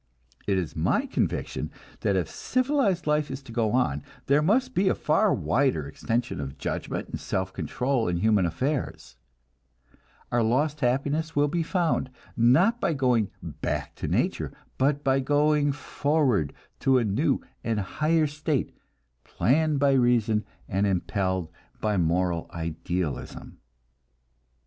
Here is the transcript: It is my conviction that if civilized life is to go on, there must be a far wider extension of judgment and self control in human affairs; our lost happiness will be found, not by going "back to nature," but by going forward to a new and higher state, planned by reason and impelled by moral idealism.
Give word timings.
It 0.47 0.57
is 0.57 0.75
my 0.75 1.05
conviction 1.05 1.69
that 1.99 2.15
if 2.15 2.27
civilized 2.27 3.05
life 3.05 3.29
is 3.29 3.43
to 3.43 3.51
go 3.51 3.73
on, 3.73 4.01
there 4.25 4.41
must 4.41 4.73
be 4.73 4.89
a 4.89 4.95
far 4.95 5.31
wider 5.31 5.85
extension 5.87 6.41
of 6.41 6.57
judgment 6.57 7.09
and 7.09 7.19
self 7.19 7.53
control 7.53 8.07
in 8.07 8.17
human 8.17 8.47
affairs; 8.47 9.15
our 10.31 10.41
lost 10.41 10.79
happiness 10.79 11.35
will 11.35 11.47
be 11.49 11.61
found, 11.61 12.09
not 12.35 12.81
by 12.81 12.93
going 12.93 13.29
"back 13.43 13.93
to 13.97 14.07
nature," 14.07 14.51
but 14.79 15.03
by 15.03 15.19
going 15.19 15.71
forward 15.71 16.51
to 16.79 16.97
a 16.97 17.03
new 17.05 17.39
and 17.63 17.79
higher 17.79 18.25
state, 18.25 18.75
planned 19.23 19.77
by 19.77 19.91
reason 19.91 20.43
and 20.67 20.87
impelled 20.87 21.47
by 21.79 21.95
moral 21.95 22.49
idealism. 22.51 23.59